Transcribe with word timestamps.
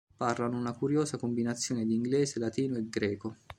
Parlano 0.17 0.57
una 0.57 0.73
curiosa 0.73 1.19
combinazione 1.19 1.85
di 1.85 1.93
inglese, 1.93 2.39
latino 2.39 2.75
e 2.75 2.89
greco. 2.89 3.35